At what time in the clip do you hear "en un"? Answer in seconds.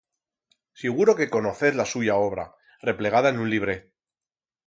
3.35-3.49